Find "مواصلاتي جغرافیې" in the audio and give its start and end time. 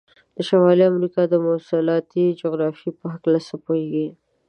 1.45-2.91